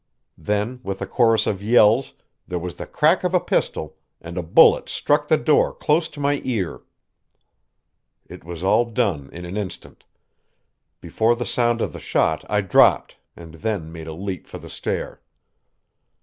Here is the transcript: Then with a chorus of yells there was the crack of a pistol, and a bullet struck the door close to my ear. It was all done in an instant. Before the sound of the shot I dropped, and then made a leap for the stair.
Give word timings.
Then 0.39 0.79
with 0.81 0.99
a 1.03 1.05
chorus 1.05 1.45
of 1.45 1.61
yells 1.61 2.15
there 2.47 2.57
was 2.57 2.77
the 2.77 2.87
crack 2.87 3.23
of 3.23 3.35
a 3.35 3.39
pistol, 3.39 3.97
and 4.19 4.35
a 4.35 4.41
bullet 4.41 4.89
struck 4.89 5.27
the 5.27 5.37
door 5.37 5.71
close 5.75 6.09
to 6.09 6.19
my 6.19 6.41
ear. 6.43 6.81
It 8.25 8.43
was 8.43 8.63
all 8.63 8.85
done 8.85 9.29
in 9.31 9.45
an 9.45 9.57
instant. 9.57 10.03
Before 11.01 11.35
the 11.35 11.45
sound 11.45 11.81
of 11.81 11.93
the 11.93 11.99
shot 11.99 12.43
I 12.49 12.61
dropped, 12.61 13.17
and 13.35 13.53
then 13.61 13.91
made 13.91 14.07
a 14.07 14.13
leap 14.13 14.47
for 14.47 14.57
the 14.57 14.71
stair. 14.71 15.21